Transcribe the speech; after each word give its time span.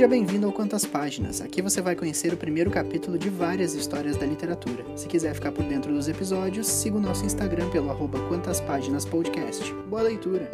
Seja 0.00 0.08
bem-vindo 0.08 0.46
ao 0.46 0.52
Quantas 0.54 0.86
Páginas. 0.86 1.42
Aqui 1.42 1.60
você 1.60 1.82
vai 1.82 1.94
conhecer 1.94 2.32
o 2.32 2.36
primeiro 2.38 2.70
capítulo 2.70 3.18
de 3.18 3.28
várias 3.28 3.74
histórias 3.74 4.16
da 4.16 4.24
literatura. 4.24 4.82
Se 4.96 5.06
quiser 5.06 5.34
ficar 5.34 5.52
por 5.52 5.62
dentro 5.66 5.92
dos 5.92 6.08
episódios, 6.08 6.68
siga 6.68 6.96
o 6.96 7.00
nosso 7.00 7.26
Instagram 7.26 7.68
pelo 7.68 7.90
arroba 7.90 8.18
Quantas 8.26 8.62
Páginas 8.62 9.04
Podcast. 9.04 9.70
Boa 9.90 10.00
leitura! 10.00 10.50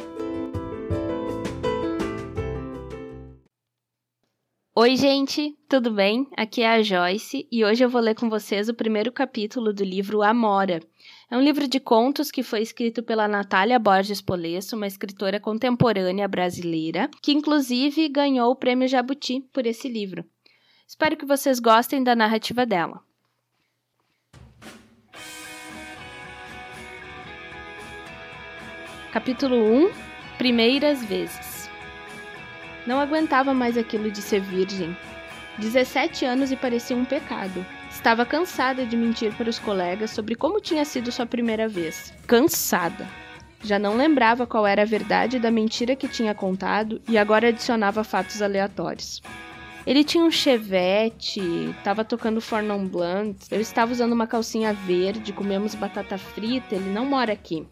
Oi, 4.86 4.94
gente, 4.94 5.58
tudo 5.68 5.90
bem? 5.90 6.28
Aqui 6.36 6.62
é 6.62 6.68
a 6.68 6.80
Joyce 6.80 7.48
e 7.50 7.64
hoje 7.64 7.82
eu 7.82 7.90
vou 7.90 8.00
ler 8.00 8.14
com 8.14 8.30
vocês 8.30 8.68
o 8.68 8.74
primeiro 8.74 9.10
capítulo 9.10 9.72
do 9.72 9.82
livro 9.82 10.22
Amora. 10.22 10.78
É 11.28 11.36
um 11.36 11.40
livro 11.40 11.66
de 11.66 11.80
contos 11.80 12.30
que 12.30 12.40
foi 12.40 12.62
escrito 12.62 13.02
pela 13.02 13.26
Natália 13.26 13.80
Borges 13.80 14.22
Polesso, 14.22 14.76
uma 14.76 14.86
escritora 14.86 15.40
contemporânea 15.40 16.28
brasileira, 16.28 17.10
que 17.20 17.32
inclusive 17.32 18.08
ganhou 18.08 18.52
o 18.52 18.54
prêmio 18.54 18.86
Jabuti 18.86 19.40
por 19.52 19.66
esse 19.66 19.88
livro. 19.88 20.24
Espero 20.86 21.16
que 21.16 21.26
vocês 21.26 21.58
gostem 21.58 22.04
da 22.04 22.14
narrativa 22.14 22.64
dela. 22.64 23.00
Capítulo 29.10 29.56
1 29.56 29.90
Primeiras 30.38 31.04
vezes 31.04 31.45
não 32.86 33.00
aguentava 33.00 33.52
mais 33.52 33.76
aquilo 33.76 34.10
de 34.10 34.22
ser 34.22 34.40
virgem. 34.40 34.96
17 35.58 36.24
anos 36.24 36.52
e 36.52 36.56
parecia 36.56 36.96
um 36.96 37.04
pecado. 37.04 37.64
Estava 37.90 38.26
cansada 38.26 38.84
de 38.84 38.96
mentir 38.96 39.32
para 39.34 39.48
os 39.48 39.58
colegas 39.58 40.10
sobre 40.10 40.34
como 40.34 40.60
tinha 40.60 40.84
sido 40.84 41.10
sua 41.10 41.26
primeira 41.26 41.66
vez. 41.66 42.12
Cansada. 42.26 43.06
Já 43.62 43.78
não 43.78 43.96
lembrava 43.96 44.46
qual 44.46 44.66
era 44.66 44.82
a 44.82 44.86
verdade 44.86 45.38
da 45.38 45.50
mentira 45.50 45.96
que 45.96 46.06
tinha 46.06 46.34
contado 46.34 47.00
e 47.08 47.16
agora 47.16 47.48
adicionava 47.48 48.04
fatos 48.04 48.42
aleatórios. 48.42 49.22
Ele 49.86 50.04
tinha 50.04 50.24
um 50.24 50.30
chevette, 50.30 51.40
estava 51.78 52.04
tocando 52.04 52.40
Fornon 52.40 52.86
Blunt, 52.86 53.36
eu 53.50 53.60
estava 53.60 53.92
usando 53.92 54.12
uma 54.12 54.26
calcinha 54.26 54.72
verde, 54.72 55.32
comemos 55.32 55.76
batata 55.76 56.18
frita, 56.18 56.74
ele 56.74 56.90
não 56.90 57.06
mora 57.06 57.32
aqui. 57.32 57.64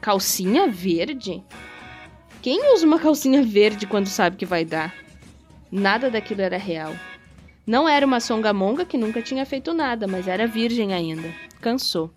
Calcinha 0.00 0.68
verde? 0.68 1.42
Quem 2.42 2.72
usa 2.72 2.86
uma 2.86 2.98
calcinha 2.98 3.42
verde 3.42 3.86
quando 3.86 4.06
sabe 4.06 4.38
que 4.38 4.46
vai 4.46 4.64
dar? 4.64 4.94
Nada 5.70 6.10
daquilo 6.10 6.40
era 6.40 6.56
real. 6.56 6.94
Não 7.66 7.86
era 7.86 8.06
uma 8.06 8.18
songamonga 8.18 8.82
que 8.82 8.96
nunca 8.96 9.20
tinha 9.20 9.44
feito 9.44 9.74
nada, 9.74 10.06
mas 10.06 10.26
era 10.26 10.46
virgem 10.46 10.94
ainda. 10.94 11.28
Cansou. 11.60 12.10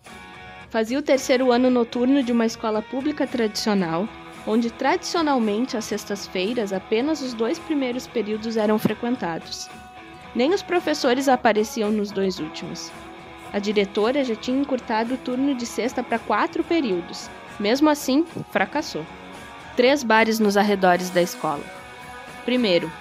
Fazia 0.70 0.98
o 0.98 1.02
terceiro 1.02 1.52
ano 1.52 1.70
noturno 1.70 2.24
de 2.24 2.32
uma 2.32 2.46
escola 2.46 2.82
pública 2.82 3.28
tradicional, 3.28 4.08
onde 4.48 4.72
tradicionalmente 4.72 5.76
às 5.76 5.84
sextas-feiras 5.84 6.72
apenas 6.72 7.22
os 7.22 7.34
dois 7.34 7.60
primeiros 7.60 8.08
períodos 8.08 8.56
eram 8.56 8.80
frequentados. 8.80 9.70
Nem 10.34 10.54
os 10.54 10.64
professores 10.64 11.28
apareciam 11.28 11.92
nos 11.92 12.12
dois 12.12 12.40
últimos. 12.40 12.90
A 13.52 13.60
diretora 13.60 14.24
já 14.24 14.38
tinha 14.38 14.62
encurtado 14.62 15.16
o 15.16 15.18
turno 15.18 15.54
de 15.54 15.66
sexta 15.66 16.02
para 16.02 16.18
quatro 16.18 16.64
períodos. 16.64 17.30
Mesmo 17.60 17.90
assim, 17.90 18.26
fracassou 18.52 19.06
três 19.76 20.04
bares 20.04 20.40
nos 20.40 20.58
arredores 20.58 21.10
da 21.10 21.22
escola. 21.22 21.64
Primeiro, 22.46 22.92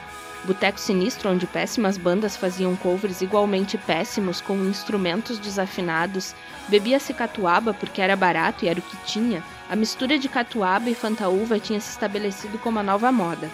Boteco 0.44 0.80
Sinistro, 0.80 1.30
onde 1.30 1.46
péssimas 1.46 1.96
bandas 1.96 2.36
faziam 2.36 2.74
covers 2.74 3.20
igualmente 3.20 3.78
péssimos 3.78 4.40
com 4.40 4.56
instrumentos 4.64 5.38
desafinados, 5.38 6.34
bebia-se 6.68 7.14
catuaba 7.14 7.72
porque 7.72 8.00
era 8.00 8.16
barato 8.16 8.64
e 8.64 8.68
era 8.68 8.80
o 8.80 8.82
que 8.82 8.96
tinha. 9.04 9.42
A 9.70 9.76
mistura 9.76 10.18
de 10.18 10.28
catuaba 10.28 10.90
e 10.90 10.94
fantaúva 10.94 11.60
tinha 11.60 11.80
se 11.80 11.90
estabelecido 11.90 12.58
como 12.58 12.78
a 12.78 12.82
nova 12.82 13.12
moda. 13.12 13.48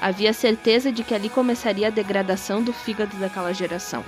Havia 0.00 0.32
certeza 0.32 0.90
de 0.90 1.04
que 1.04 1.14
ali 1.14 1.28
começaria 1.28 1.88
a 1.88 1.90
degradação 1.90 2.62
do 2.62 2.72
fígado 2.72 3.16
daquela 3.18 3.52
geração. 3.52 4.02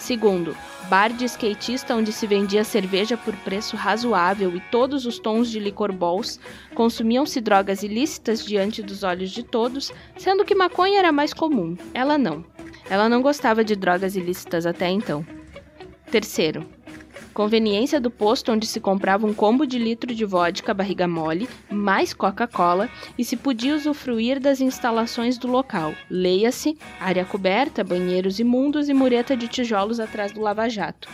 Segundo, 0.00 0.56
bar 0.88 1.12
de 1.12 1.26
skatista 1.26 1.94
onde 1.94 2.10
se 2.10 2.26
vendia 2.26 2.64
cerveja 2.64 3.18
por 3.18 3.36
preço 3.36 3.76
razoável 3.76 4.56
e 4.56 4.60
todos 4.70 5.04
os 5.04 5.18
tons 5.18 5.50
de 5.50 5.60
licor 5.60 5.92
balls, 5.92 6.40
consumiam-se 6.74 7.38
drogas 7.38 7.82
ilícitas 7.82 8.44
diante 8.44 8.82
dos 8.82 9.02
olhos 9.02 9.30
de 9.30 9.42
todos, 9.42 9.92
sendo 10.16 10.42
que 10.42 10.54
maconha 10.54 10.98
era 10.98 11.12
mais 11.12 11.34
comum. 11.34 11.76
Ela 11.92 12.16
não. 12.16 12.42
Ela 12.88 13.10
não 13.10 13.20
gostava 13.20 13.62
de 13.62 13.76
drogas 13.76 14.16
ilícitas 14.16 14.64
até 14.64 14.88
então. 14.88 15.24
Terceiro, 16.10 16.66
Conveniência 17.32 18.00
do 18.00 18.10
posto 18.10 18.52
onde 18.52 18.66
se 18.66 18.80
comprava 18.80 19.26
um 19.26 19.32
combo 19.32 19.66
de 19.66 19.78
litro 19.78 20.14
de 20.14 20.24
vodka 20.24 20.74
barriga 20.74 21.06
mole, 21.06 21.48
mais 21.70 22.12
Coca-Cola 22.12 22.88
e 23.16 23.24
se 23.24 23.36
podia 23.36 23.74
usufruir 23.74 24.40
das 24.40 24.60
instalações 24.60 25.38
do 25.38 25.46
local. 25.46 25.94
Leia-se, 26.10 26.76
área 26.98 27.24
coberta, 27.24 27.84
banheiros 27.84 28.40
imundos 28.40 28.88
e 28.88 28.94
mureta 28.94 29.36
de 29.36 29.48
tijolos 29.48 30.00
atrás 30.00 30.32
do 30.32 30.40
lava-jato. 30.40 31.08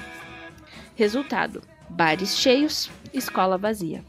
Resultado: 0.95 1.63
bares 1.89 2.37
cheios, 2.37 2.91
escola 3.13 3.59
vazia. 3.59 4.03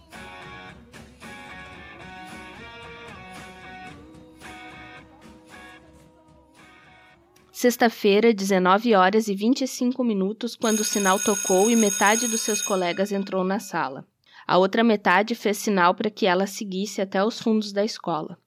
Sexta-feira, 7.60 8.32
19 8.32 8.94
horas 8.94 9.28
e 9.28 9.34
25 9.34 10.04
minutos, 10.04 10.56
quando 10.56 10.82
o 10.82 10.84
sinal 10.84 11.20
tocou 11.20 11.72
e 11.72 11.76
metade 11.76 12.28
dos 12.28 12.42
seus 12.42 12.62
colegas 12.62 13.12
entrou 13.12 13.44
na 13.44 13.60
sala. 13.60 14.06
A 14.46 14.60
outra 14.60 14.84
metade 14.84 15.34
fez 15.34 15.58
sinal 15.58 15.96
para 15.96 16.12
que 16.12 16.28
ela 16.28 16.46
seguisse 16.46 17.02
até 17.02 17.24
os 17.24 17.42
fundos 17.42 17.74
da 17.74 17.84
escola. 17.84 18.38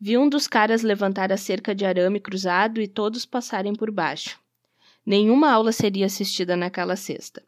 Vi 0.00 0.16
um 0.16 0.30
dos 0.30 0.48
caras 0.48 0.80
levantar 0.80 1.30
a 1.30 1.36
cerca 1.36 1.74
de 1.74 1.84
arame 1.84 2.18
cruzado 2.18 2.80
e 2.80 2.88
todos 2.88 3.26
passarem 3.26 3.74
por 3.74 3.90
baixo. 3.90 4.40
Nenhuma 5.04 5.52
aula 5.52 5.70
seria 5.70 6.06
assistida 6.06 6.56
naquela 6.56 6.96
sexta. 6.96 7.42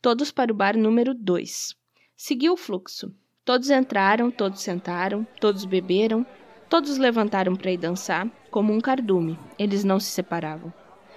Todos 0.00 0.30
para 0.30 0.50
o 0.50 0.56
bar 0.56 0.74
número 0.74 1.12
2. 1.12 1.76
Seguiu 2.16 2.54
o 2.54 2.56
fluxo. 2.56 3.14
Todos 3.44 3.68
entraram, 3.68 4.30
todos 4.30 4.62
sentaram, 4.62 5.26
todos 5.38 5.66
beberam, 5.66 6.26
Todos 6.68 6.98
levantaram 6.98 7.54
para 7.54 7.70
ir 7.70 7.76
dançar, 7.76 8.28
como 8.54 8.72
um 8.72 8.80
cardume. 8.80 9.36
Eles 9.58 9.82
não 9.82 9.98
se 9.98 10.06
separavam. 10.06 10.72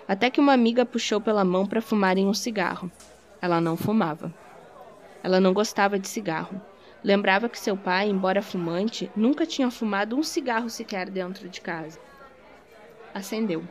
Até 0.08 0.28
que 0.28 0.40
uma 0.40 0.54
amiga 0.54 0.84
puxou 0.84 1.22
pela 1.22 1.46
mão 1.46 1.68
para 1.68 1.84
fumarem 1.84 2.26
um 2.26 2.34
cigarro. 2.34 2.92
Ela 3.40 3.62
não 3.62 3.78
fumava. 3.78 4.34
Ela 5.22 5.40
não 5.40 5.54
gostava 5.54 6.00
de 6.00 6.08
cigarro. 6.08 6.60
Lembrava 7.04 7.48
que 7.48 7.60
seu 7.60 7.78
pai, 7.78 8.10
embora 8.10 8.42
fumante, 8.42 9.12
nunca 9.16 9.46
tinha 9.46 9.70
fumado 9.70 10.18
um 10.18 10.24
cigarro 10.24 10.68
sequer 10.68 11.12
dentro 11.12 11.48
de 11.48 11.62
casa. 11.62 12.00
Acendeu. 13.14 13.64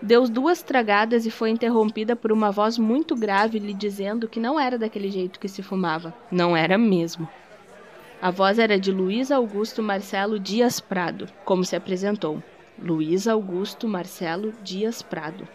Deu 0.00 0.28
duas 0.28 0.62
tragadas 0.62 1.26
e 1.26 1.32
foi 1.32 1.50
interrompida 1.50 2.14
por 2.14 2.30
uma 2.30 2.52
voz 2.52 2.78
muito 2.78 3.16
grave 3.16 3.58
lhe 3.58 3.74
dizendo 3.74 4.28
que 4.28 4.38
não 4.38 4.60
era 4.60 4.78
daquele 4.78 5.10
jeito 5.10 5.40
que 5.40 5.48
se 5.48 5.64
fumava. 5.64 6.14
Não 6.30 6.56
era 6.56 6.78
mesmo. 6.78 7.28
A 8.22 8.30
voz 8.30 8.56
era 8.56 8.78
de 8.78 8.92
Luiz 8.92 9.32
Augusto 9.32 9.82
Marcelo 9.82 10.38
Dias 10.38 10.78
Prado, 10.78 11.28
como 11.44 11.64
se 11.64 11.74
apresentou. 11.74 12.40
Luiz 12.78 13.28
Augusto 13.28 13.86
Marcelo 13.86 14.52
Dias 14.62 15.00
Prado. 15.00 15.46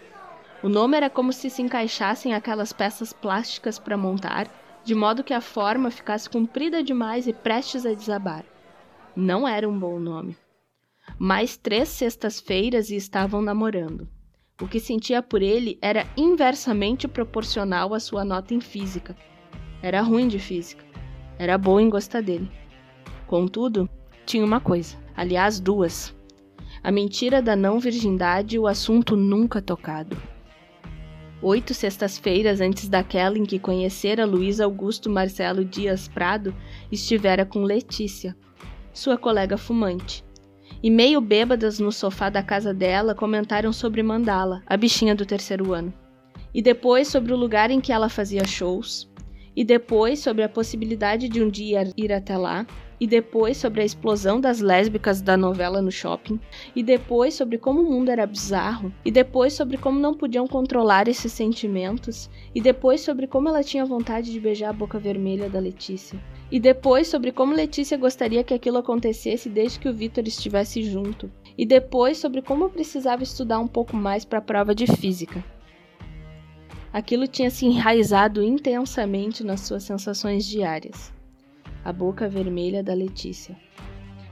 O 0.63 0.69
nome 0.69 0.95
era 0.95 1.09
como 1.09 1.33
se 1.33 1.49
se 1.49 1.61
encaixassem 1.61 2.33
aquelas 2.33 2.71
peças 2.71 3.11
plásticas 3.11 3.77
para 3.77 3.97
montar, 3.97 4.47
de 4.83 4.95
modo 4.95 5.23
que 5.23 5.33
a 5.33 5.41
forma 5.41 5.91
ficasse 5.91 6.29
comprida 6.29 6.81
demais 6.81 7.27
e 7.27 7.33
prestes 7.33 7.85
a 7.85 7.93
desabar. 7.93 8.45
Não 9.15 9.47
era 9.47 9.67
um 9.67 9.77
bom 9.77 9.99
nome. 9.99 10.37
Mais 11.17 11.57
três 11.57 11.89
sextas-feiras 11.89 12.89
e 12.89 12.95
estavam 12.95 13.41
namorando. 13.41 14.07
O 14.61 14.67
que 14.67 14.79
sentia 14.79 15.21
por 15.21 15.41
ele 15.41 15.77
era 15.81 16.07
inversamente 16.15 17.07
proporcional 17.07 17.93
à 17.93 17.99
sua 17.99 18.23
nota 18.23 18.53
em 18.53 18.61
física. 18.61 19.15
Era 19.81 20.01
ruim 20.01 20.27
de 20.27 20.39
física. 20.39 20.85
Era 21.37 21.57
boa 21.57 21.81
em 21.81 21.89
gostar 21.89 22.21
dele. 22.21 22.49
Contudo, 23.27 23.89
tinha 24.25 24.43
uma 24.43 24.59
coisa, 24.59 24.97
aliás, 25.15 25.59
duas: 25.59 26.13
a 26.83 26.91
mentira 26.91 27.41
da 27.41 27.55
não 27.55 27.79
virgindade 27.79 28.55
e 28.55 28.59
o 28.59 28.67
assunto 28.67 29.15
nunca 29.15 29.61
tocado. 29.61 30.17
Oito 31.41 31.73
sextas-feiras 31.73 32.59
antes 32.59 32.89
daquela 32.89 33.37
em 33.37 33.45
que 33.45 33.59
conhecera 33.59 34.25
Luiz 34.25 34.59
Augusto 34.59 35.09
Marcelo 35.09 35.63
Dias 35.63 36.07
Prado, 36.07 36.53
estivera 36.91 37.45
com 37.45 37.63
Letícia, 37.63 38.35
sua 38.91 39.17
colega 39.17 39.57
fumante. 39.57 40.23
E 40.83 40.89
meio 40.89 41.21
bêbadas 41.21 41.79
no 41.79 41.91
sofá 41.91 42.29
da 42.29 42.43
casa 42.43 42.73
dela 42.73 43.15
comentaram 43.15 43.71
sobre 43.71 44.03
Mandala, 44.03 44.61
a 44.65 44.75
bichinha 44.75 45.15
do 45.15 45.25
terceiro 45.25 45.73
ano. 45.73 45.93
E 46.53 46.61
depois 46.61 47.07
sobre 47.07 47.33
o 47.33 47.37
lugar 47.37 47.71
em 47.71 47.79
que 47.79 47.91
ela 47.91 48.09
fazia 48.09 48.45
shows. 48.45 49.09
E 49.55 49.63
depois 49.63 50.19
sobre 50.19 50.43
a 50.43 50.49
possibilidade 50.49 51.27
de 51.27 51.41
um 51.41 51.49
dia 51.49 51.91
ir 51.97 52.11
até 52.11 52.37
lá 52.37 52.65
e 52.99 53.07
depois 53.07 53.57
sobre 53.57 53.81
a 53.81 53.85
explosão 53.85 54.39
das 54.39 54.59
lésbicas 54.59 55.21
da 55.21 55.37
novela 55.37 55.81
no 55.81 55.91
shopping, 55.91 56.39
e 56.75 56.83
depois 56.83 57.33
sobre 57.33 57.57
como 57.57 57.81
o 57.81 57.89
mundo 57.89 58.09
era 58.09 58.27
bizarro, 58.27 58.91
e 59.05 59.11
depois 59.11 59.53
sobre 59.53 59.77
como 59.77 59.99
não 59.99 60.13
podiam 60.13 60.47
controlar 60.47 61.07
esses 61.07 61.31
sentimentos, 61.31 62.29
e 62.53 62.61
depois 62.61 63.01
sobre 63.01 63.27
como 63.27 63.49
ela 63.49 63.63
tinha 63.63 63.85
vontade 63.85 64.31
de 64.31 64.39
beijar 64.39 64.69
a 64.69 64.73
boca 64.73 64.99
vermelha 64.99 65.49
da 65.49 65.59
Letícia. 65.59 66.19
E 66.51 66.59
depois 66.59 67.07
sobre 67.07 67.31
como 67.31 67.53
Letícia 67.53 67.97
gostaria 67.97 68.43
que 68.43 68.53
aquilo 68.53 68.79
acontecesse 68.79 69.49
desde 69.49 69.79
que 69.79 69.87
o 69.87 69.93
Victor 69.93 70.27
estivesse 70.27 70.81
junto. 70.83 71.31
e 71.59 71.65
depois 71.65 72.17
sobre 72.17 72.41
como 72.41 72.63
eu 72.63 72.69
precisava 72.69 73.21
estudar 73.21 73.59
um 73.59 73.67
pouco 73.67 73.93
mais 73.93 74.23
para 74.23 74.39
a 74.39 74.41
prova 74.41 74.73
de 74.73 74.87
física. 74.87 75.43
Aquilo 76.93 77.27
tinha 77.27 77.49
se 77.49 77.65
enraizado 77.65 78.41
intensamente 78.41 79.43
nas 79.43 79.59
suas 79.59 79.83
sensações 79.83 80.45
diárias. 80.45 81.18
A 81.83 81.93
boca 81.93 82.27
vermelha 82.27 82.83
da 82.83 82.93
Letícia. 82.93 83.55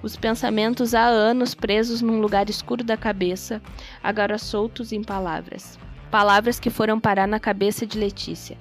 Os 0.03 0.15
pensamentos 0.15 0.93
há 0.93 1.05
anos 1.05 1.55
presos 1.55 2.01
num 2.01 2.19
lugar 2.19 2.49
escuro 2.49 2.83
da 2.83 2.95
cabeça, 2.95 3.61
agora 4.03 4.37
soltos 4.37 4.91
em 4.91 5.01
palavras. 5.01 5.79
Palavras 6.11 6.59
que 6.59 6.69
foram 6.69 6.99
parar 6.99 7.27
na 7.27 7.39
cabeça 7.39 7.85
de 7.85 7.97
Letícia. 7.97 8.57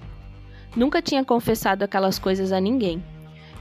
Nunca 0.74 1.00
tinha 1.00 1.24
confessado 1.24 1.84
aquelas 1.84 2.18
coisas 2.18 2.52
a 2.52 2.60
ninguém. 2.60 3.02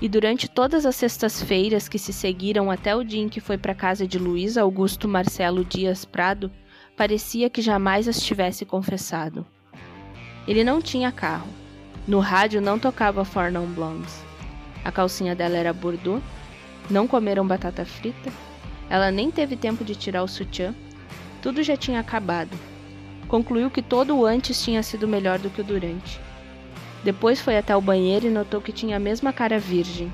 E 0.02 0.10
durante 0.10 0.50
todas 0.50 0.86
as 0.86 0.96
sextas-feiras 0.96 1.88
que 1.88 1.98
se 1.98 2.12
seguiram 2.12 2.70
até 2.70 2.96
o 2.96 3.04
dia 3.04 3.22
em 3.22 3.30
que 3.30 3.40
foi 3.40 3.58
para 3.58 3.74
casa 3.74 4.08
de 4.08 4.20
Luiz 4.20 4.58
Augusto 4.58 5.08
Marcelo 5.08 5.64
Dias 5.64 6.04
Prado, 6.04 6.52
parecia 6.98 7.50
que 7.50 7.62
jamais 7.62 8.08
as 8.08 8.20
tivesse 8.20 8.66
confessado. 8.66 9.46
Ele 10.48 10.64
não 10.64 10.82
tinha 10.82 11.12
carro. 11.12 11.48
No 12.08 12.20
rádio 12.20 12.62
não 12.62 12.78
tocava 12.78 13.24
Four 13.24 13.52
Non 13.52 13.66
Blondes. 13.68 14.25
A 14.86 14.92
calcinha 14.92 15.36
dela 15.36 15.58
era 15.58 15.74
bordô. 15.74 16.22
Não 16.90 17.08
comeram 17.08 17.46
batata 17.46 17.84
frita. 17.84 18.32
Ela 18.90 19.12
nem 19.12 19.30
teve 19.30 19.58
tempo 19.58 19.84
de 19.84 19.96
tirar 19.96 20.24
o 20.24 20.28
sutiã. 20.28 20.74
Tudo 21.42 21.62
já 21.62 21.76
tinha 21.76 22.00
acabado. 22.00 22.58
Concluiu 23.28 23.70
que 23.70 23.82
todo 23.82 24.16
o 24.16 24.26
antes 24.26 24.64
tinha 24.64 24.82
sido 24.82 25.08
melhor 25.08 25.40
do 25.40 25.50
que 25.50 25.60
o 25.60 25.64
durante. 25.64 26.22
Depois 27.04 27.42
foi 27.42 27.58
até 27.58 27.76
o 27.76 27.82
banheiro 27.82 28.28
e 28.28 28.30
notou 28.30 28.62
que 28.62 28.72
tinha 28.72 28.98
a 28.98 29.00
mesma 29.00 29.34
cara 29.34 29.60
virgem. 29.60 30.14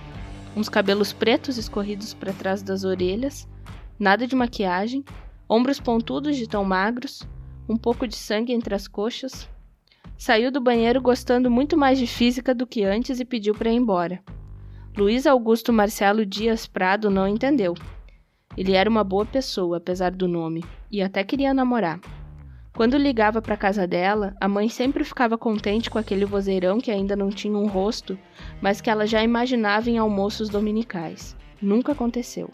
Uns 0.55 0.69
cabelos 0.69 1.13
pretos 1.13 1.57
escorridos 1.57 2.13
para 2.13 2.33
trás 2.33 2.63
das 2.63 2.83
orelhas, 2.83 3.47
nada 3.99 4.25
de 4.25 4.35
maquiagem, 4.35 5.03
ombros 5.47 5.79
pontudos 5.79 6.35
de 6.35 6.47
tão 6.47 6.63
magros, 6.63 7.21
um 7.69 7.77
pouco 7.77 8.07
de 8.07 8.15
sangue 8.15 8.51
entre 8.51 8.73
as 8.73 8.87
coxas, 8.87 9.47
Saiu 10.21 10.51
do 10.51 10.61
banheiro 10.61 11.01
gostando 11.01 11.49
muito 11.49 11.75
mais 11.75 11.97
de 11.97 12.05
física 12.05 12.53
do 12.53 12.67
que 12.67 12.83
antes 12.83 13.19
e 13.19 13.25
pediu 13.25 13.55
para 13.55 13.71
ir 13.71 13.75
embora. 13.75 14.23
Luiz 14.97 15.25
Augusto 15.25 15.71
Marcelo 15.71 16.25
Dias 16.25 16.67
Prado 16.67 17.09
não 17.09 17.25
entendeu. 17.25 17.73
Ele 18.57 18.73
era 18.73 18.89
uma 18.89 19.05
boa 19.05 19.25
pessoa, 19.25 19.77
apesar 19.77 20.11
do 20.11 20.27
nome, 20.27 20.65
e 20.91 21.01
até 21.01 21.23
queria 21.23 21.53
namorar. 21.53 21.97
Quando 22.75 22.97
ligava 22.97 23.41
para 23.41 23.55
casa 23.55 23.87
dela, 23.87 24.35
a 24.39 24.49
mãe 24.49 24.67
sempre 24.67 25.05
ficava 25.05 25.37
contente 25.37 25.89
com 25.89 25.97
aquele 25.97 26.25
vozeirão 26.25 26.77
que 26.77 26.91
ainda 26.91 27.15
não 27.15 27.29
tinha 27.29 27.57
um 27.57 27.67
rosto, 27.67 28.19
mas 28.61 28.81
que 28.81 28.89
ela 28.89 29.07
já 29.07 29.23
imaginava 29.23 29.89
em 29.89 29.97
almoços 29.97 30.49
dominicais. 30.49 31.37
Nunca 31.61 31.93
aconteceu. 31.93 32.49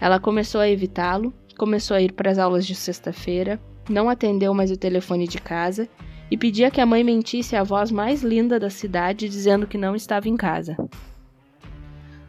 Ela 0.00 0.18
começou 0.18 0.60
a 0.60 0.68
evitá-lo, 0.68 1.32
começou 1.56 1.96
a 1.96 2.02
ir 2.02 2.12
para 2.12 2.32
as 2.32 2.38
aulas 2.38 2.66
de 2.66 2.74
sexta-feira, 2.74 3.60
não 3.88 4.10
atendeu 4.10 4.52
mais 4.52 4.72
o 4.72 4.76
telefone 4.76 5.28
de 5.28 5.38
casa 5.38 5.88
e 6.28 6.36
pedia 6.36 6.70
que 6.70 6.80
a 6.80 6.86
mãe 6.86 7.04
mentisse 7.04 7.54
à 7.54 7.62
voz 7.62 7.92
mais 7.92 8.22
linda 8.24 8.58
da 8.58 8.70
cidade 8.70 9.28
dizendo 9.28 9.68
que 9.68 9.78
não 9.78 9.94
estava 9.94 10.28
em 10.28 10.36
casa. 10.36 10.76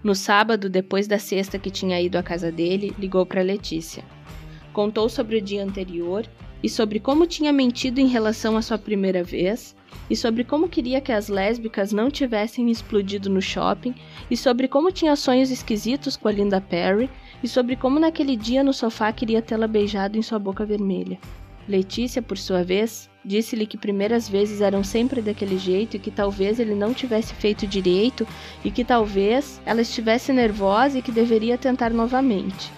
No 0.03 0.13
sábado, 0.13 0.69
depois 0.69 1.07
da 1.07 1.17
sexta 1.17 1.57
que 1.57 1.71
tinha 1.71 2.01
ido 2.01 2.17
à 2.17 2.23
casa 2.23 2.51
dele, 2.51 2.93
ligou 2.99 3.25
para 3.25 3.41
Letícia. 3.41 4.03
Contou 4.73 5.07
sobre 5.07 5.37
o 5.37 5.41
dia 5.41 5.63
anterior 5.63 6.27
e 6.61 6.69
sobre 6.69 6.99
como 6.99 7.25
tinha 7.25 7.53
mentido 7.53 7.99
em 7.99 8.07
relação 8.07 8.57
à 8.57 8.61
sua 8.61 8.77
primeira 8.77 9.23
vez, 9.23 9.75
e 10.09 10.15
sobre 10.15 10.43
como 10.43 10.67
queria 10.67 10.99
que 10.99 11.11
as 11.11 11.27
lésbicas 11.27 11.91
não 11.91 12.09
tivessem 12.09 12.69
explodido 12.69 13.29
no 13.29 13.41
shopping, 13.41 13.93
e 14.31 14.35
sobre 14.35 14.67
como 14.67 14.91
tinha 14.91 15.15
sonhos 15.15 15.51
esquisitos 15.51 16.17
com 16.17 16.27
a 16.27 16.31
Linda 16.31 16.59
Perry, 16.59 17.09
e 17.43 17.47
sobre 17.47 17.75
como 17.75 17.99
naquele 17.99 18.35
dia 18.35 18.63
no 18.63 18.73
sofá 18.73 19.11
queria 19.11 19.41
tê-la 19.41 19.67
beijado 19.67 20.17
em 20.17 20.21
sua 20.21 20.39
boca 20.39 20.65
vermelha. 20.65 21.19
Letícia, 21.67 22.21
por 22.21 22.37
sua 22.37 22.63
vez, 22.63 23.09
disse-lhe 23.25 23.65
que 23.65 23.77
primeiras 23.77 24.27
vezes 24.27 24.61
eram 24.61 24.83
sempre 24.83 25.21
daquele 25.21 25.57
jeito 25.57 25.95
e 25.95 25.99
que 25.99 26.11
talvez 26.11 26.59
ele 26.59 26.75
não 26.75 26.93
tivesse 26.93 27.33
feito 27.33 27.65
direito 27.65 28.27
e 28.63 28.71
que 28.71 28.83
talvez 28.83 29.61
ela 29.65 29.81
estivesse 29.81 30.33
nervosa 30.33 30.99
e 30.99 31.01
que 31.01 31.11
deveria 31.11 31.57
tentar 31.57 31.91
novamente. 31.91 32.71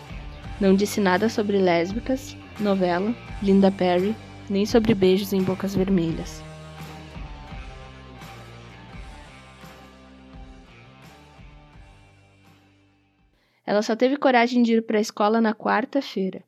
Não 0.60 0.76
disse 0.76 1.02
nada 1.02 1.28
sobre 1.28 1.58
lésbicas, 1.58 2.38
novela, 2.60 3.14
Linda 3.42 3.72
Perry, 3.72 4.16
nem 4.50 4.66
sobre 4.66 4.94
beijos 4.94 5.34
em 5.34 5.42
bocas 5.42 5.76
vermelhas. 5.76 6.44
Ela 13.66 13.82
só 13.82 13.96
teve 13.96 14.16
coragem 14.16 14.62
de 14.62 14.74
ir 14.74 14.86
para 14.86 15.00
a 15.00 15.02
escola 15.02 15.42
na 15.42 15.54
quarta-feira. 15.54 16.44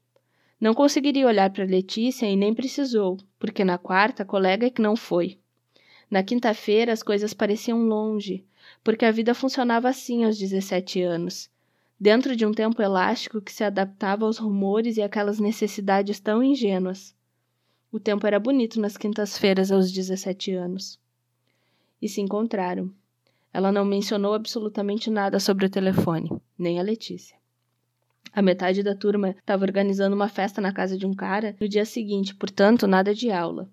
Não 0.59 0.73
conseguiria 0.73 1.27
olhar 1.27 1.51
para 1.51 1.63
Letícia 1.63 2.25
e 2.25 2.35
nem 2.35 2.53
precisou, 2.53 3.17
porque 3.37 3.63
na 3.63 3.77
quarta 3.77 4.23
a 4.23 4.25
colega 4.25 4.65
é 4.65 4.69
que 4.71 4.81
não 4.81 4.95
foi. 4.95 5.37
Na 6.09 6.23
quinta-feira 6.23 6.91
as 6.91 7.03
coisas 7.03 7.31
pareciam 7.33 7.85
longe, 7.87 8.43
porque 8.83 9.05
a 9.05 9.11
vida 9.11 9.35
funcionava 9.35 9.87
assim 9.87 10.25
aos 10.25 10.35
17 10.35 11.01
anos, 11.01 11.47
dentro 11.99 12.35
de 12.35 12.43
um 12.43 12.51
tempo 12.51 12.81
elástico 12.81 13.39
que 13.39 13.53
se 13.53 13.63
adaptava 13.63 14.25
aos 14.25 14.39
rumores 14.39 14.97
e 14.97 15.01
aquelas 15.01 15.39
necessidades 15.39 16.19
tão 16.19 16.41
ingênuas. 16.41 17.15
O 17.91 17.99
tempo 17.99 18.25
era 18.25 18.39
bonito 18.39 18.81
nas 18.81 18.97
quintas-feiras 18.97 19.71
aos 19.71 19.91
17 19.91 20.53
anos. 20.53 20.99
E 22.01 22.09
se 22.09 22.19
encontraram. 22.19 22.91
Ela 23.53 23.71
não 23.71 23.85
mencionou 23.85 24.33
absolutamente 24.33 25.09
nada 25.09 25.39
sobre 25.39 25.65
o 25.65 25.69
telefone, 25.69 26.31
nem 26.57 26.79
a 26.79 26.83
Letícia. 26.83 27.36
A 28.37 28.41
metade 28.43 28.83
da 28.83 28.93
turma 28.93 29.31
estava 29.31 29.65
organizando 29.65 30.15
uma 30.15 30.27
festa 30.27 30.61
na 30.61 30.71
casa 30.71 30.95
de 30.95 31.07
um 31.07 31.13
cara 31.15 31.55
no 31.59 31.67
dia 31.67 31.83
seguinte, 31.83 32.35
portanto, 32.35 32.85
nada 32.85 33.11
de 33.11 33.31
aula. 33.31 33.67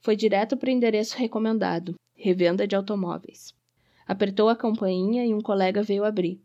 Foi 0.00 0.16
direto 0.16 0.56
para 0.56 0.66
o 0.66 0.72
endereço 0.72 1.16
recomendado 1.16 1.94
revenda 2.12 2.66
de 2.66 2.74
automóveis. 2.74 3.54
Apertou 4.04 4.48
a 4.48 4.56
campainha 4.56 5.24
e 5.24 5.32
um 5.32 5.40
colega 5.40 5.80
veio 5.80 6.04
abrir. 6.04 6.42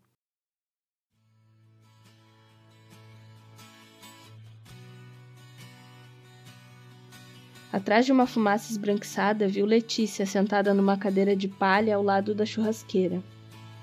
Atrás 7.74 8.06
de 8.06 8.12
uma 8.12 8.28
fumaça 8.28 8.72
esbranquiçada, 8.72 9.48
viu 9.48 9.66
Letícia 9.66 10.28
sentada 10.28 10.72
numa 10.72 10.98
cadeira 11.00 11.36
de 11.36 11.48
palha 11.48 11.96
ao 11.96 12.04
lado 12.04 12.36
da 12.36 12.46
churrasqueira. 12.46 13.24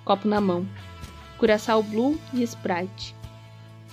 Copo 0.04 0.28
na 0.28 0.40
mão. 0.40 0.64
Curaçao 1.36 1.82
Blue 1.82 2.16
e 2.32 2.44
Sprite. 2.44 3.20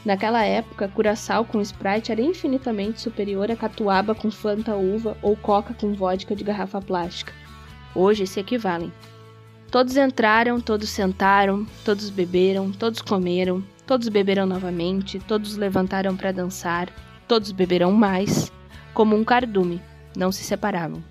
Naquela 0.05 0.43
época, 0.45 0.87
curaçao 0.87 1.43
com 1.43 1.61
Sprite 1.61 2.11
era 2.11 2.21
infinitamente 2.21 3.01
superior 3.01 3.51
a 3.51 3.55
catuaba 3.55 4.15
com 4.15 4.31
Fanta 4.31 4.75
uva 4.75 5.17
ou 5.21 5.35
coca 5.35 5.73
com 5.73 5.93
vodka 5.93 6.35
de 6.35 6.43
garrafa 6.43 6.81
plástica. 6.81 7.33
Hoje 7.93 8.25
se 8.25 8.39
equivalem. 8.39 8.91
Todos 9.69 9.97
entraram, 9.97 10.59
todos 10.59 10.89
sentaram, 10.89 11.65
todos 11.83 12.09
beberam, 12.09 12.71
todos 12.71 13.01
comeram, 13.01 13.63
todos 13.85 14.07
beberam 14.07 14.45
novamente, 14.45 15.19
todos 15.19 15.57
levantaram 15.57 16.15
para 16.15 16.31
dançar, 16.31 16.89
todos 17.27 17.51
beberam 17.51 17.91
mais, 17.91 18.51
como 18.93 19.15
um 19.15 19.23
cardume, 19.23 19.81
não 20.15 20.31
se 20.31 20.43
separavam. 20.43 21.03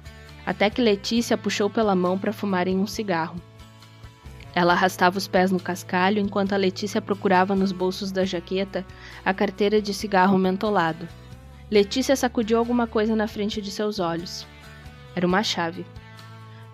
Até 0.45 0.71
que 0.71 0.83
Letícia 0.83 1.37
puxou 1.37 1.69
pela 1.69 1.95
mão 1.95 2.19
para 2.19 2.33
fumarem 2.33 2.79
um 2.79 2.87
cigarro. 2.87 3.41
Ela 4.55 4.73
arrastava 4.73 5.19
os 5.19 5.29
pés 5.29 5.51
no 5.51 5.61
cascalho 5.61 6.19
enquanto 6.19 6.53
a 6.53 6.57
Letícia 6.57 7.01
procurava 7.01 7.55
nos 7.55 7.73
bolsos 7.73 8.11
da 8.11 8.25
jaqueta 8.25 8.85
a 9.25 9.33
carteira 9.33 9.81
de 9.81 9.93
cigarro 9.95 10.39
mentolado. 10.39 11.09
Letícia 11.71 12.17
sacudiu 12.17 12.59
alguma 12.59 12.87
coisa 12.87 13.15
na 13.15 13.29
frente 13.29 13.61
de 13.61 13.71
seus 13.71 13.99
olhos. 13.99 14.47
Era 15.15 15.27
uma 15.27 15.43
chave. 15.43 15.85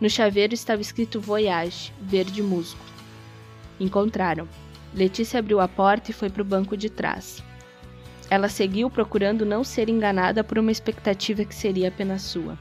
No 0.00 0.09
chaveiro 0.09 0.54
estava 0.54 0.81
escrito 0.81 1.21
Voyage, 1.21 1.93
verde 2.00 2.43
musgo. 2.43 2.81
Encontraram. 3.81 4.49
Letícia 4.95 5.40
abriu 5.40 5.61
a 5.61 5.66
porta 5.66 6.11
e 6.11 6.14
foi 6.14 6.31
para 6.31 6.43
o 6.43 6.45
banco 6.45 6.76
de 6.76 6.88
trás. 6.88 7.43
Ela 8.31 8.49
seguiu 8.49 8.88
procurando 8.88 9.45
não 9.45 9.64
ser 9.64 9.88
enganada 9.88 10.45
por 10.45 10.59
uma 10.59 10.71
expectativa 10.71 11.45
que 11.45 11.54
seria 11.54 11.88
apenas 11.88 12.23
sua. 12.23 12.57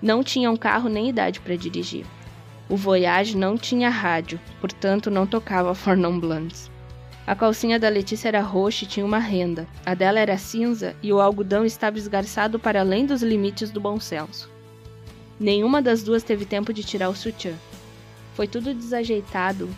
Não 0.00 0.22
tinha 0.22 0.50
um 0.50 0.56
carro 0.56 0.88
nem 0.88 1.08
idade 1.08 1.40
para 1.40 1.56
dirigir. 1.56 2.06
O 2.72 2.76
Voyage 2.78 3.36
não 3.36 3.58
tinha 3.58 3.90
rádio, 3.90 4.40
portanto 4.58 5.10
não 5.10 5.26
tocava 5.26 5.74
For 5.76 5.94
Non 5.94 6.18
Blondes. 6.18 6.70
A 7.26 7.36
calcinha 7.36 7.78
da 7.78 7.90
Letícia 7.90 8.28
era 8.28 8.40
roxa 8.40 8.84
e 8.84 8.88
tinha 8.88 9.04
uma 9.04 9.18
renda. 9.18 9.68
A 9.84 9.92
dela 9.92 10.18
era 10.18 10.38
cinza 10.38 10.96
e 11.02 11.12
o 11.12 11.20
algodão 11.20 11.66
estava 11.66 11.98
esgarçado 11.98 12.58
para 12.58 12.80
além 12.80 13.04
dos 13.04 13.22
limites 13.22 13.70
do 13.70 13.78
bom 13.78 14.00
senso. 14.00 14.50
Nenhuma 15.38 15.82
das 15.82 16.02
duas 16.02 16.22
teve 16.22 16.46
tempo 16.46 16.72
de 16.72 16.82
tirar 16.82 17.10
o 17.10 17.14
sutiã. 17.14 17.52
Foi 18.32 18.48
tudo 18.48 18.72
desajeitado, 18.72 19.68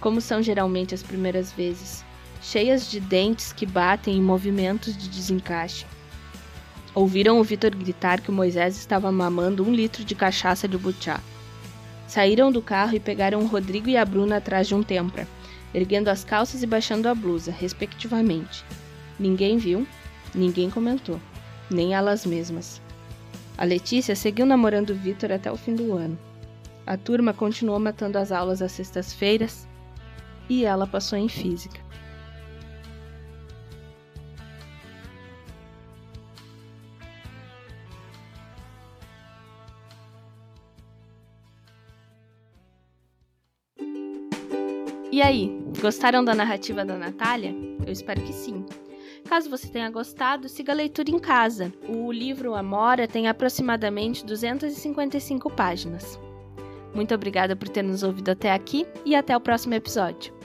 como 0.00 0.20
são 0.20 0.42
geralmente 0.42 0.92
as 0.92 1.04
primeiras 1.04 1.52
vezes, 1.52 2.04
cheias 2.42 2.90
de 2.90 2.98
dentes 2.98 3.52
que 3.52 3.64
batem 3.64 4.16
em 4.16 4.20
movimentos 4.20 4.96
de 4.96 5.08
desencaixe. 5.08 5.86
Ouviram 6.96 7.38
o 7.38 7.44
Vitor 7.44 7.70
gritar 7.76 8.20
que 8.20 8.30
o 8.30 8.34
Moisés 8.34 8.76
estava 8.76 9.12
mamando 9.12 9.62
um 9.62 9.72
litro 9.72 10.04
de 10.04 10.16
cachaça 10.16 10.66
de 10.66 10.76
butiá. 10.76 11.20
Saíram 12.10 12.50
do 12.50 12.60
carro 12.60 12.96
e 12.96 12.98
pegaram 12.98 13.38
o 13.38 13.46
Rodrigo 13.46 13.88
e 13.88 13.96
a 13.96 14.04
Bruna 14.04 14.38
atrás 14.38 14.66
de 14.66 14.74
um 14.74 14.82
tempra, 14.82 15.28
erguendo 15.72 16.08
as 16.08 16.24
calças 16.24 16.60
e 16.60 16.66
baixando 16.66 17.08
a 17.08 17.14
blusa, 17.14 17.52
respectivamente. 17.52 18.64
Ninguém 19.16 19.58
viu, 19.58 19.86
ninguém 20.34 20.68
comentou, 20.68 21.20
nem 21.70 21.94
elas 21.94 22.26
mesmas. 22.26 22.82
A 23.56 23.64
Letícia 23.64 24.16
seguiu 24.16 24.44
namorando 24.44 24.90
o 24.90 24.94
Vitor 24.96 25.30
até 25.30 25.52
o 25.52 25.56
fim 25.56 25.72
do 25.72 25.96
ano. 25.96 26.18
A 26.84 26.96
turma 26.96 27.32
continuou 27.32 27.78
matando 27.78 28.18
as 28.18 28.32
aulas 28.32 28.60
às 28.60 28.72
sextas-feiras 28.72 29.68
e 30.48 30.64
ela 30.64 30.88
passou 30.88 31.16
em 31.16 31.28
física. 31.28 31.78
Gostaram 45.80 46.22
da 46.22 46.34
narrativa 46.34 46.84
da 46.84 46.96
Natália? 46.96 47.54
Eu 47.84 47.92
espero 47.92 48.20
que 48.22 48.32
sim. 48.32 48.64
Caso 49.28 49.48
você 49.48 49.68
tenha 49.68 49.90
gostado, 49.90 50.48
siga 50.48 50.72
a 50.72 50.74
leitura 50.74 51.10
em 51.10 51.18
casa. 51.18 51.72
O 51.88 52.12
livro 52.12 52.54
Amora 52.54 53.08
tem 53.08 53.28
aproximadamente 53.28 54.24
255 54.24 55.50
páginas. 55.50 56.18
Muito 56.94 57.14
obrigada 57.14 57.54
por 57.56 57.68
ter 57.68 57.82
nos 57.82 58.02
ouvido 58.02 58.30
até 58.30 58.52
aqui 58.52 58.86
e 59.04 59.14
até 59.14 59.36
o 59.36 59.40
próximo 59.40 59.74
episódio. 59.74 60.39